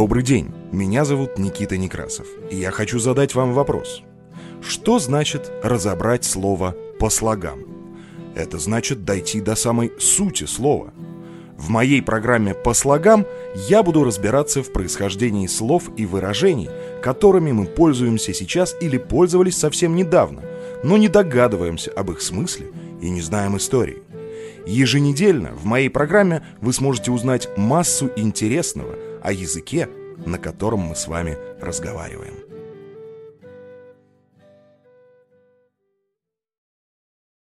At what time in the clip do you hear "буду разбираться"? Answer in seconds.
13.82-14.62